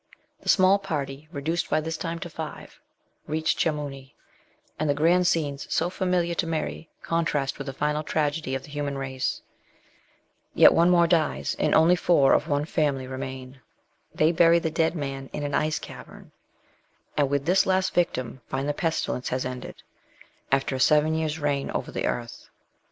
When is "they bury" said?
14.11-14.57